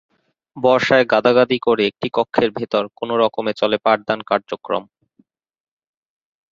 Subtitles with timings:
[0.57, 4.83] বর্ষায় গাদাগাদি করে একটি কক্ষের ভেতর কোনো রকমে চলে পাঠদান কার্যক্রম।